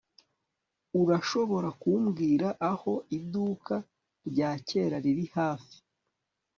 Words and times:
urashobora 1.01 1.69
kumbwira 1.81 2.47
aho 2.71 2.93
iduka 3.17 3.75
rya 4.29 4.51
kera 4.67 4.97
riri 5.05 5.25
hafi 5.35 5.75